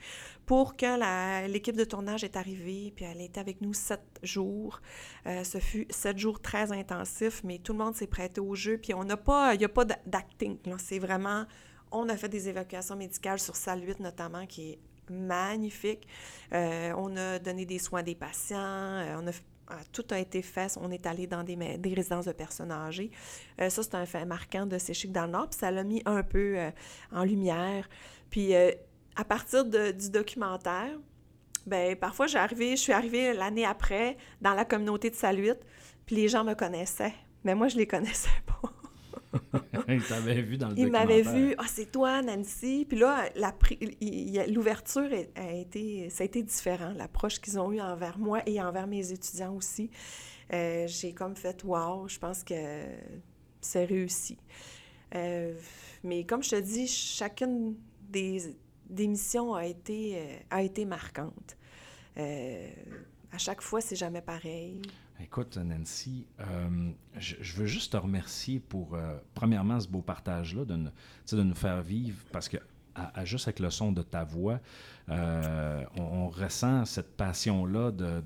[0.49, 4.81] pour que l'équipe de tournage est arrivée, puis elle était avec nous sept jours.
[5.27, 8.79] Euh, ce fut sept jours très intensifs, mais tout le monde s'est prêté au jeu,
[8.79, 11.45] puis on n'a pas, il n'y a pas d'a- d'acting, c'est vraiment,
[11.91, 14.79] on a fait des évacuations médicales sur salle 8 notamment, qui est
[15.11, 16.07] magnifique.
[16.51, 19.31] Euh, on a donné des soins des patients, euh,
[19.67, 20.75] ah, tout a été fait.
[20.81, 21.55] On est allé dans des,
[21.93, 23.11] résidences de personnes âgées.
[23.59, 25.49] Ça, c'est un fait marquant de ces chics dans le Nord.
[25.49, 26.57] Puis ça l'a mis un peu
[27.11, 27.87] en lumière.
[28.31, 28.55] Puis
[29.19, 30.97] à partir de- du documentaire,
[31.67, 35.51] ben parfois, arrivé, je suis arrivée l'année après dans la communauté de Saluit,
[36.05, 37.13] puis les gens me connaissaient.
[37.43, 38.73] Mais moi, je les connaissais pas.
[39.89, 41.49] Il t'avait vu dans le Ils m'avaient documentaire.
[41.49, 42.85] vu, ah, c'est toi, Nancy.
[42.87, 43.25] Puis là,
[44.47, 46.93] l'ouverture a été, ça a été différent.
[46.95, 49.91] L'approche qu'ils ont eue envers moi et envers mes étudiants aussi.
[50.53, 52.55] Euh, J'ai comme fait, wow, je pense que
[53.61, 54.37] c'est réussi.
[55.15, 55.53] Euh,
[56.03, 57.75] mais comme je te dis, chacune
[58.09, 58.55] des,
[58.89, 61.57] des missions a été, euh, a été marquante.
[62.17, 62.69] Euh,
[63.31, 64.81] à chaque fois, c'est jamais pareil.
[65.21, 68.97] Écoute, Nancy, euh, je, veux juste te remercier pour,
[69.33, 72.57] premièrement, ce beau partage-là, de, de nous faire vivre, parce que
[72.95, 74.59] à, juste avec le son de ta voix,
[75.09, 78.21] on, ressent cette passion-là de,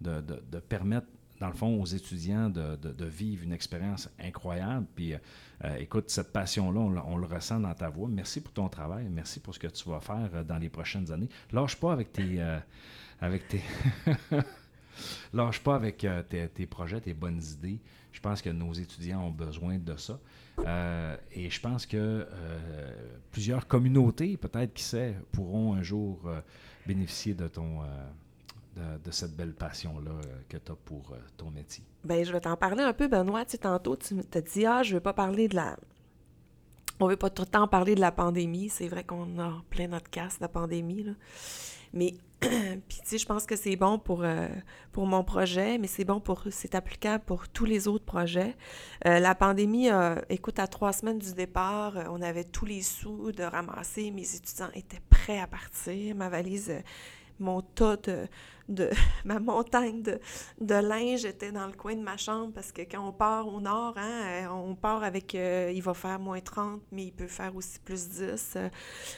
[0.00, 1.06] de, de, permettre
[1.42, 4.86] dans le fond, aux étudiants de, vivre une expérience incroyable.
[4.94, 8.08] Puis, euh, écoute, cette passion-là, on, le ressent dans ta voix.
[8.08, 9.08] Merci pour ton travail.
[9.10, 11.28] Merci pour ce que tu vas faire euh, dans les prochaines années.
[11.50, 12.40] Lâche pas avec tes.
[12.40, 12.60] Euh,
[13.20, 13.60] avec tes
[15.32, 17.80] Lâche pas avec tes, projets, tes bonnes idées.
[18.12, 20.20] Je pense que nos étudiants ont besoin de ça.
[21.32, 22.28] et je pense que
[23.32, 26.30] plusieurs communautés, peut-être, qui sait, pourront un jour
[26.86, 27.80] bénéficier de ton,
[28.76, 31.84] de, cette belle passion-là euh, que tu as pour euh, ton métier?
[32.04, 33.44] Bien, je vais t'en parler un peu, Benoît.
[33.44, 35.76] Tu sais, tantôt, tu t'as dit, ah, je ne veux pas parler de la.
[37.00, 38.68] On veut pas tout le temps parler de la pandémie.
[38.68, 41.02] C'est vrai qu'on a plein notre casse, la pandémie.
[41.02, 41.12] Là.
[41.92, 44.48] Mais, puis, tu sais, je pense que c'est bon pour, euh,
[44.92, 46.44] pour mon projet, mais c'est bon pour.
[46.50, 48.56] C'est applicable pour tous les autres projets.
[49.04, 49.88] la pandémie,
[50.28, 54.10] écoute, à trois semaines du départ, on avait tous les sous de ramasser.
[54.10, 56.14] Mes étudiants étaient prêts à partir.
[56.14, 56.72] Ma valise
[57.42, 58.26] mon tas de,
[58.68, 58.90] de
[59.24, 60.18] ma montagne de,
[60.60, 63.60] de, linge était dans le coin de ma chambre parce que quand on part au
[63.60, 67.26] nord, hein, euh, on part avec, euh, il va faire moins 30, mais il peut
[67.26, 68.54] faire aussi plus 10.
[68.56, 68.68] Euh,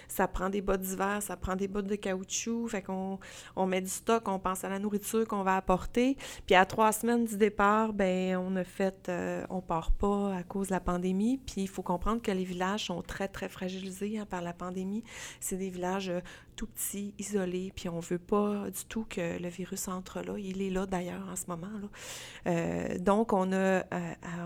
[0.08, 3.18] ça prend des bottes d'hiver, ça prend des bottes de caoutchouc, fait qu'on
[3.56, 6.16] on met du stock, on pense à la nourriture qu'on va apporter.
[6.46, 9.10] Puis à trois semaines du départ, ben on a fait,
[9.50, 11.38] on part pas à cause de la pandémie.
[11.38, 15.04] Puis il faut comprendre que les villages sont très, très fragilisés hein, par la pandémie.
[15.40, 16.12] C'est des villages
[16.56, 20.34] tout petits, isolés, puis on veut pas du tout que le virus entre là.
[20.38, 21.68] Il est là d'ailleurs en ce moment.
[22.46, 23.82] Euh, donc, on a, euh,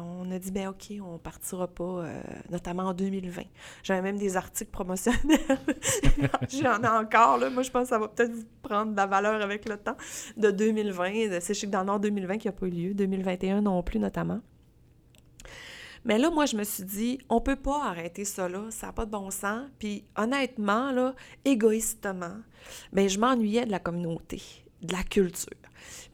[0.02, 2.20] on a dit, ben OK, on partira pas, euh,
[2.50, 3.42] notamment en 2020.
[3.82, 5.18] J'avais même des articles promotionnels.
[6.48, 7.38] J'en ai encore.
[7.38, 7.50] Là.
[7.50, 9.96] Moi, je pense que ça va peut-être prendre de la valeur avec le temps
[10.36, 11.40] de 2020.
[11.40, 14.40] C'est chez dans le Nord 2020 qui n'a pas eu lieu, 2021 non plus notamment.
[16.04, 18.92] Mais là, moi, je me suis dit, on peut pas arrêter ça là, ça n'a
[18.92, 19.68] pas de bon sens.
[19.78, 22.36] Puis honnêtement, là, égoïstement,
[22.92, 24.40] ben, je m'ennuyais de la communauté
[24.82, 25.56] de la culture.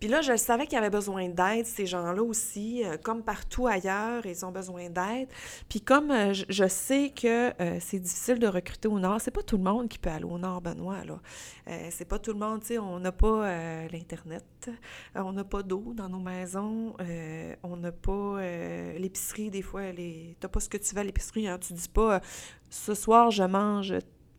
[0.01, 3.67] Puis là, je savais qu'il y avait besoin d'aide, ces gens-là aussi, euh, comme partout
[3.67, 5.29] ailleurs, ils ont besoin d'aide.
[5.69, 9.43] Puis comme euh, je, sais que euh, c'est difficile de recruter au Nord, c'est pas
[9.43, 11.21] tout le monde qui peut aller au Nord, Benoît, là.
[11.91, 14.71] c'est pas tout le monde, tu sais, on n'a pas l'Internet,
[15.15, 16.95] on n'a pas d'eau dans nos maisons,
[17.63, 18.41] on n'a pas
[18.99, 20.37] l'épicerie, des fois, les...
[20.41, 22.21] t'as pas ce que tu veux à l'épicerie, hein, tu dis pas
[22.71, 23.95] «ce soir, je mange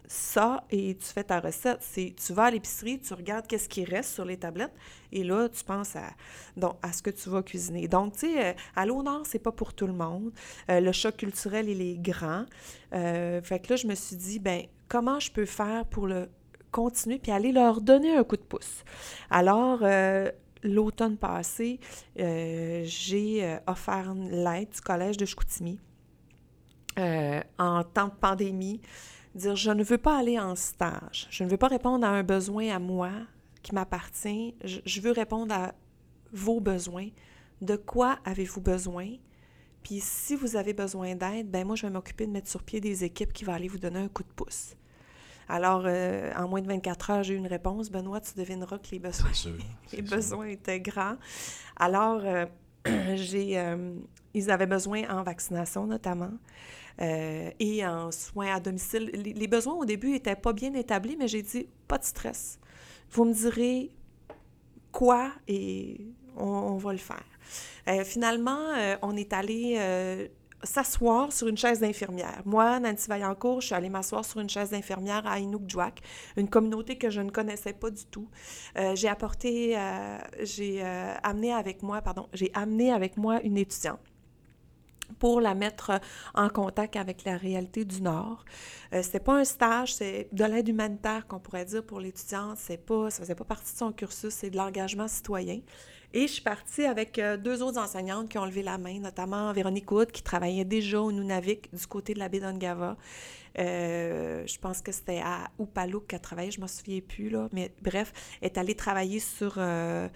[0.07, 1.79] ça et tu fais ta recette.
[1.81, 4.73] C'est tu vas à l'épicerie, tu regardes qu'est-ce qui reste sur les tablettes
[5.11, 6.11] et là tu penses à
[6.81, 7.87] à ce que tu vas cuisiner.
[7.87, 10.31] Donc tu sais, euh, à l'honneur c'est pas pour tout le monde.
[10.69, 12.45] Euh, le choc culturel il est grand.
[12.93, 16.29] Euh, fait que là je me suis dit ben comment je peux faire pour le
[16.71, 18.83] continuer puis aller leur donner un coup de pouce?
[19.29, 19.83] Alors
[20.63, 21.79] l'automne passé,
[22.15, 25.79] j'ai offert l'aide du collège de Chicoutimi.
[26.97, 28.81] en temps de pandémie,
[29.35, 32.23] dire je ne veux pas aller en stage, je ne veux pas répondre à un
[32.23, 33.11] besoin à moi
[33.61, 35.73] qui m'appartient, je, veux répondre à
[36.31, 37.09] vos besoins.
[37.61, 39.07] De quoi avez-vous besoin?
[39.83, 42.79] Puis si vous avez besoin d'aide, ben moi je vais m'occuper de mettre sur pied
[42.79, 44.75] des équipes qui vont aller vous donner un coup de pouce.
[45.47, 47.91] Alors, euh, en moins de 24 heures, j'ai eu une réponse.
[47.91, 49.29] Benoît, tu devineras que les besoins,
[49.93, 51.17] les besoins étaient grands.
[51.75, 52.45] Alors, euh,
[53.15, 53.95] j'ai, euh,
[54.33, 56.31] ils avaient besoin en vaccination notamment.
[57.01, 59.11] Euh, et en soins à domicile.
[59.13, 62.59] Les, besoins au début n'étaient pas bien établis, mais j'ai dit pas de stress.
[63.11, 63.91] Vous me direz
[64.91, 67.23] quoi et on, va le faire.
[67.87, 69.79] Euh, finalement, euh, on est allé
[70.63, 72.41] s'asseoir sur une chaise d'infirmière.
[72.43, 76.01] Moi, Nancy Vaillancourt, je suis allée m'asseoir sur une chaise d'infirmière à Inukjuak,
[76.37, 78.27] une communauté que je ne connaissais pas du tout.
[78.95, 79.77] j'ai apporté,
[80.41, 84.14] j'ai amené avec moi, pardon, j'ai amené avec moi une étudiante
[85.19, 85.97] pour la mettre euh,
[86.33, 88.45] en contact avec la réalité du Nord.
[88.93, 92.57] Euh, c'était pas un stage, c'est de l'aide humanitaire qu'on pourrait dire pour l'étudiante.
[92.57, 95.59] C'est pas, ça faisait pas partie de son cursus, c'est de l'engagement citoyen.
[96.13, 99.51] Et je suis partie avec euh, deux autres enseignantes qui ont levé la main, notamment
[99.51, 102.95] Véronique Wood, qui travaillait déjà au Nunavik du côté de la baie d'Angava.
[103.57, 107.49] je pense que c'était à Upaluk qu'elle travaillait, je ne me souviens plus, là.
[107.51, 110.09] Mais bref, est allée travailler sur, à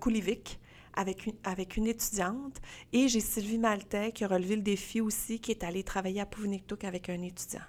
[0.00, 0.60] Kulivik
[0.94, 2.60] avec une, avec une étudiante.
[2.92, 6.26] Et j'ai Sylvie Maltais qui a relevé le défi aussi, qui est allée travailler à
[6.26, 7.60] Pouveniktuk avec un étudiant.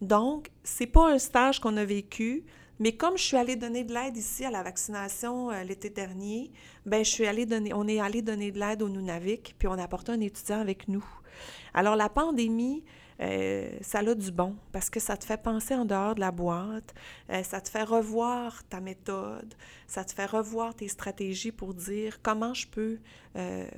[0.00, 2.44] Donc, c'est pas un stage qu'on a vécu,
[2.78, 6.50] mais comme je suis allée donner de l'aide ici à la vaccination euh, l'été dernier,
[6.84, 9.74] ben je suis allée donner, on est allé donner de l'aide au Nunavik, puis on
[9.74, 11.04] a apporté un étudiant avec nous.
[11.74, 12.82] Alors la pandémie,
[13.22, 16.32] euh, ça a du bon parce que ça te fait penser en dehors de la
[16.32, 16.92] boîte,
[17.30, 19.54] euh, ça te fait revoir ta méthode,
[19.86, 22.98] ça te fait revoir tes stratégies pour dire comment je peux
[23.36, 23.68] euh,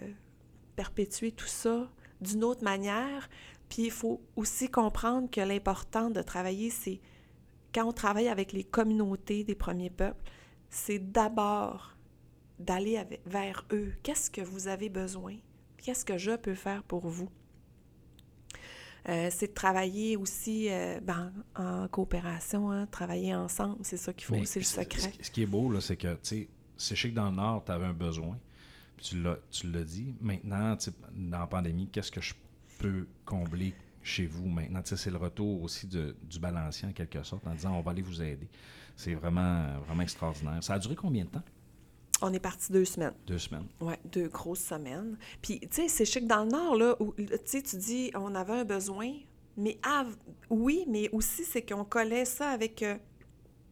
[0.76, 1.90] perpétuer tout ça
[2.22, 3.28] d'une autre manière.
[3.68, 7.00] Puis il faut aussi comprendre que l'important de travailler, c'est
[7.74, 10.22] quand on travaille avec les communautés des premiers peuples,
[10.70, 11.96] c'est d'abord
[12.59, 13.92] d'aller vers eux.
[14.02, 15.37] Qu'est-ce que vous avez besoin?
[15.78, 17.28] Qu'est-ce que je peux faire pour vous?
[19.09, 23.77] Euh, c'est de travailler aussi euh, ben, en coopération, hein, travailler ensemble.
[23.83, 25.12] C'est ça qu'il faut, c'est le secret.
[25.21, 27.85] Ce qui est beau, c'est que, tu sais, c'est chic dans le Nord, tu avais
[27.85, 28.38] un besoin,
[28.97, 29.17] puis
[29.51, 30.14] tu l'as dit.
[30.21, 30.77] Maintenant,
[31.14, 32.35] dans la pandémie, qu'est-ce que je
[32.79, 34.81] peux combler chez vous maintenant?
[34.85, 38.03] C'est le retour aussi de, du balancier, en quelque sorte, en disant on va aller
[38.03, 38.49] vous aider.
[38.97, 40.62] C'est vraiment, vraiment extraordinaire.
[40.62, 41.43] Ça a duré combien de temps?
[42.26, 43.12] On est parti deux semaines.
[43.26, 43.66] Deux semaines.
[43.80, 45.18] Oui, deux grosses semaines.
[45.42, 48.34] Puis, tu sais, c'est chic dans le Nord, là, où, tu sais, tu dis, on
[48.34, 49.12] avait un besoin,
[49.58, 49.78] mais
[50.48, 52.96] oui, mais aussi, c'est qu'on collait ça avec euh,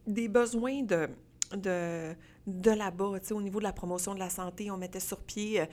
[0.05, 1.09] des besoins de,
[1.55, 2.13] de
[2.47, 3.11] de là-bas.
[3.31, 5.65] Au niveau de la promotion de la santé, on mettait sur pied euh,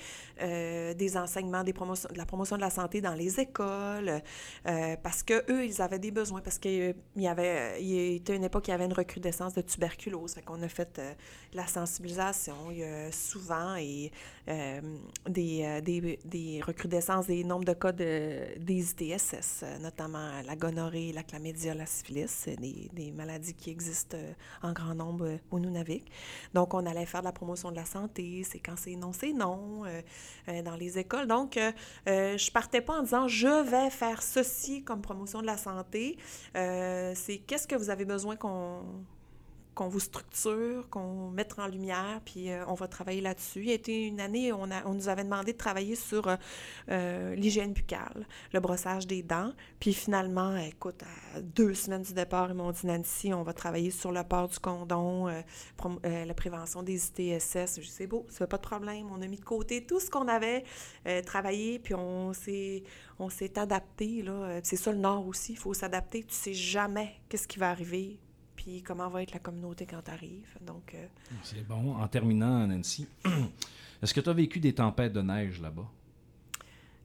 [0.43, 4.23] euh, des enseignements, des promotions, de la promotion de la santé dans les écoles,
[4.67, 8.45] euh, parce que eux, ils avaient des besoins, parce qu'il y avait, il était une
[8.45, 10.35] époque, il y avait une recrudescence de tuberculose.
[10.35, 11.01] Fait qu'on a fait
[11.53, 12.55] la sensibilisation.
[13.11, 14.11] Souvent et,
[15.29, 21.23] des, des, des, recrudescences des nombres de cas de, des ITSS, notamment la gonorrhée, la
[21.23, 24.17] chlamydia, la syphilis, des, des maladies qui existent
[24.63, 26.11] en grand nombre au Nunavik.
[26.55, 29.15] Donc, donc, on allait faire de la promotion de la santé, c'est quand c'est non,
[29.15, 30.03] c'est non, euh,
[30.49, 31.27] euh, dans les écoles.
[31.27, 31.73] Donc, euh,
[32.37, 36.19] je partais pas en disant je vais faire ceci comme promotion de la santé.
[36.53, 38.83] c'est qu'est-ce que vous avez besoin qu'on
[39.75, 43.61] qu'on vous structure, qu'on mette en lumière, puis euh, on va travailler là-dessus.
[43.61, 46.29] Il y a été une année, on, a, on nous avait demandé de travailler sur
[46.29, 46.37] euh,
[46.91, 49.53] euh, l'hygiène buccale, le brossage des dents.
[49.79, 51.03] Puis finalement, écoute,
[51.35, 54.49] à deux semaines du départ, ils m'ont dit, Nancy, on va travailler sur le port
[54.49, 55.29] du condom,
[56.03, 57.81] la prévention des ITSS.
[57.81, 59.09] Je c'est beau, ça fait pas de problème.
[59.13, 60.65] On a mis de côté tout ce qu'on avait
[61.25, 62.83] travaillé, puis on s'est
[63.19, 64.25] on s'est adapté.
[64.63, 66.25] C'est ça le Nord aussi, il faut s'adapter.
[66.25, 68.19] Tu sais jamais qu'est-ce qui va arriver
[68.63, 70.59] puis comment va être la communauté quand tu arrives.
[70.61, 71.07] Donc, euh,
[71.43, 71.97] C'est bon.
[71.97, 73.09] En terminant, Nancy,
[74.03, 75.89] est-ce que tu as vécu des tempêtes de neige là-bas?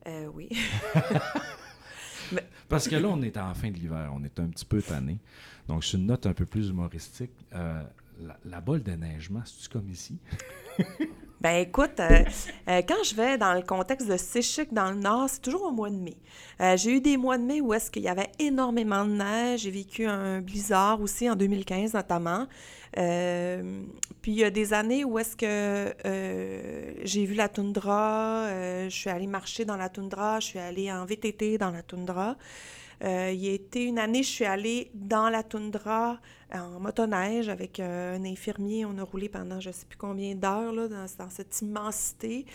[0.08, 0.50] Euh, oui.
[2.70, 5.18] Parce que là, on est en fin de l'hiver, on est un petit peu tanné.
[5.70, 7.32] Donc, c'est une note un peu plus humoristique.
[7.54, 7.84] Euh,
[8.20, 10.20] la, la bolle de neigement, c'est-tu comme ici?
[11.46, 12.24] Ben écoute, euh,
[12.70, 15.72] euh, quand je vais dans le contexte de Séchic dans le Nord, c'est toujours au
[15.72, 16.18] mois de mai.
[16.60, 19.60] Euh, j'ai eu des mois de mai où est-ce qu'il y avait énormément de neige.
[19.62, 22.48] J'ai vécu un blizzard aussi en 2015 notamment.
[22.94, 25.94] puis il y a des années où est-ce que
[27.04, 28.48] j'ai vu la toundra,
[28.86, 32.38] je suis allée marcher dans la toundra, je suis allée en VTT dans la toundra.
[33.04, 36.20] Euh, il y a été une année, je suis allée dans la toundra
[36.54, 38.86] en motoneige avec euh, un infirmier.
[38.86, 42.46] On a roulé pendant je ne sais plus combien d'heures dans, cette immensité.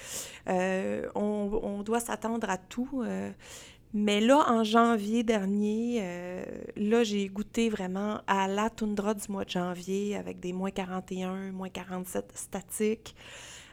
[0.48, 3.04] Euh, on, on, doit s'attendre à tout.
[3.92, 6.02] mais là, en janvier dernier,
[6.76, 11.52] là, j'ai goûté vraiment à la toundra du mois de janvier avec des moins 41,
[11.52, 13.14] moins 47 statiques.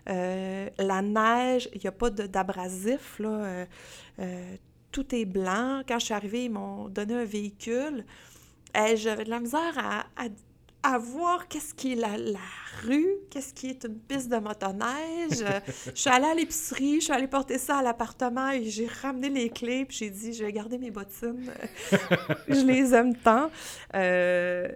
[0.08, 3.68] la neige, il n'y a pas d'abrasif, là
[4.92, 5.82] tout est blanc.
[5.88, 8.06] Quand je suis arrivée, ils m'ont donné un véhicule.
[8.76, 12.16] et J'avais de la misère à, voir qu'est-ce qui est la,
[12.84, 15.44] rue, qu'est-ce qui est une piste de motoneige.
[15.88, 19.30] je suis allée à l'épicerie, je suis allée porter ça à l'appartement et j'ai ramené
[19.30, 21.52] les clés, puis j'ai dit, je vais garder mes bottines.
[22.48, 23.50] je les aime tant.
[23.96, 24.70] Euh,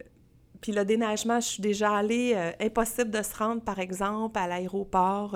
[0.59, 4.47] puis le déneigement, je suis déjà allée, euh, impossible de se rendre, par exemple, à
[4.47, 5.35] l'aéroport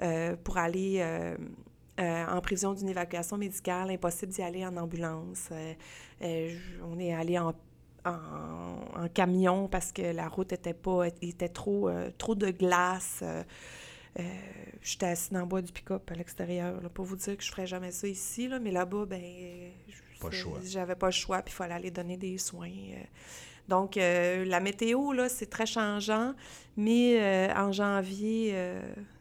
[0.00, 1.04] euh, pour aller
[2.00, 5.48] euh, en prévision d'une évacuation médicale, impossible d'y aller en ambulance.
[5.52, 5.74] Euh,
[6.22, 7.54] euh, on est allé en,
[9.14, 13.24] camion parce que la route était pas était trop trop de glace.
[14.82, 16.78] J'étais assise dans le bois du pick-up à l'extérieur.
[16.92, 19.22] Pour vous dire que je ferais jamais ça ici, là, mais là-bas, ben
[20.64, 22.68] j'avais pas le choix, puis il fallait aller donner des soins.
[23.68, 26.34] Donc, la météo, là, c'est très changeant,
[26.76, 28.54] mais en janvier,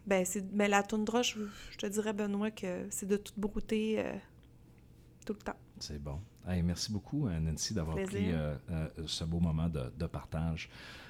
[0.05, 1.37] ben, c'est, mais la toundra, je,
[1.77, 4.13] te dirais, Benoît, que c'est de toute beauté euh,
[5.25, 5.55] tout le temps.
[5.79, 6.19] C'est bon.
[6.45, 8.55] merci beaucoup, euh, Nancy, d'avoir pris euh,
[9.05, 10.69] ce beau moment de, partage.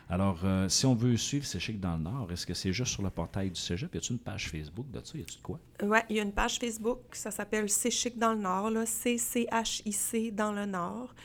[0.10, 3.02] Alors, si on veut suivre C'est Chic dans le Nord, est-ce que c'est juste sur
[3.02, 3.96] le portail du Cégep?
[3.96, 5.18] Y a-t-il une page Facebook de ça?
[5.18, 5.60] Y a-t-il de quoi?
[5.82, 10.32] Oui, il y a une page Facebook, ça s'appelle C'est Chic dans le Nord, C-C-H-I-C
[10.32, 11.16] dans le Nord.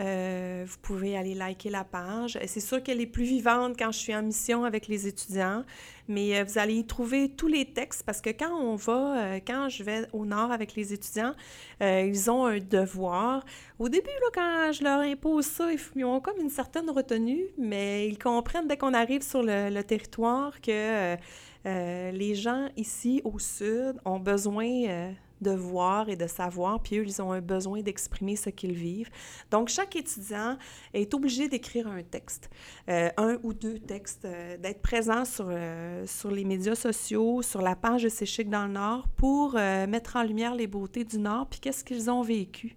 [0.00, 2.38] Euh, vous pouvez aller liker la page.
[2.46, 5.64] C'est sûr qu'elle est plus vivante quand je suis en mission avec les étudiants,
[6.08, 9.40] mais euh, vous allez y trouver tous les textes parce que quand on va, euh,
[9.46, 11.34] quand je vais au nord avec les étudiants,
[11.80, 13.44] ils ont un devoir.
[13.78, 18.08] Au début, là, quand je leur impose ça, ils ont comme une certaine retenue, mais
[18.08, 21.16] ils comprennent dès qu'on arrive sur le, territoire que
[21.64, 27.20] les gens ici au sud ont besoin de voir et de savoir, puis eux, ils
[27.20, 29.10] ont un besoin d'exprimer ce qu'ils vivent.
[29.50, 30.56] Donc, chaque étudiant
[30.92, 32.50] est obligé d'écrire un texte,
[32.88, 37.62] euh, un ou deux textes, euh, d'être présent sur, euh, sur les médias sociaux, sur
[37.62, 41.18] la page de C'est chic dans le Nord, pour mettre en lumière les beautés du
[41.18, 42.76] Nord, puis qu'est-ce qu'ils ont vécu.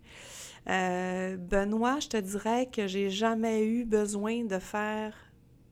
[0.66, 5.14] Benoît, je te dirais que j'ai jamais eu besoin de faire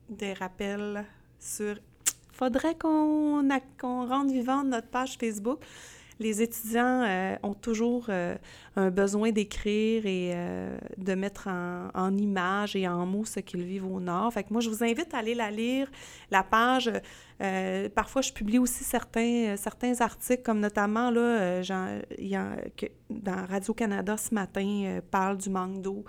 [0.08, 1.04] des rappels
[1.38, 1.76] sur
[2.32, 5.60] faudrait qu'on qu'on rende vivante notre page Facebook
[6.18, 8.36] les étudiants euh, ont toujours euh,
[8.76, 13.86] un besoin d'écrire et euh, de mettre en, images et en mots ce qu'ils vivent
[13.86, 14.32] au Nord.
[14.32, 15.90] Fait que moi, je vous invite à aller la lire,
[16.30, 16.90] la page.
[17.94, 19.54] parfois, je publie aussi certains,
[20.00, 21.60] articles, comme notamment, là,
[23.10, 26.04] dans Radio-Canada ce matin, parle du manque d'eau.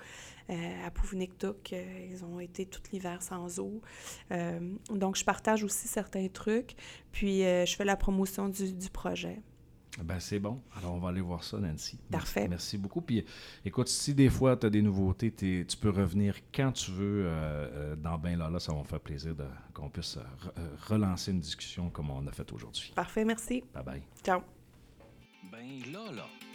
[0.49, 1.73] à Pouvniktuk.
[2.09, 3.81] ils ont été tout l'hiver sans eau.
[4.89, 6.75] donc, je partage aussi certains trucs,
[7.11, 9.41] puis je fais la promotion du projet.
[10.03, 10.61] Ben, c'est bon.
[10.77, 11.99] Alors, on va aller voir ça, Nancy.
[12.11, 12.47] Parfait.
[12.47, 13.01] Merci, beaucoup.
[13.01, 13.25] Puis,
[13.65, 17.29] écoute, si des fois, tu as des nouveautés, tu peux revenir quand tu veux euh,
[17.29, 19.33] euh, dans Ben Là, ça va me faire plaisir
[19.73, 22.91] qu'on puisse euh, relancer une discussion comme on a fait aujourd'hui.
[22.95, 23.63] Parfait, merci.
[23.75, 24.01] Bye-bye.
[24.23, 24.41] Ciao.
[25.51, 26.46] Ben là.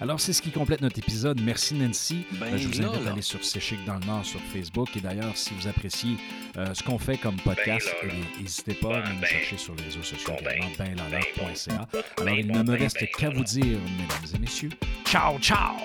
[0.00, 1.40] Alors, c'est ce qui complète notre épisode.
[1.40, 2.26] Merci, Nancy.
[2.32, 4.88] Ben euh, je vous invite à aller sur C'est Chic dans le Nord sur Facebook.
[4.96, 6.16] Et d'ailleurs, si vous appréciez
[6.56, 9.74] euh, ce qu'on fait comme podcast, ben eh n'hésitez pas à nous ben, chercher sur
[9.76, 11.88] les réseaux sociaux également, benlala.ca.
[12.20, 14.70] Alors, il ne me reste qu'à vous dire, mesdames et messieurs,
[15.04, 15.76] ciao, ciao!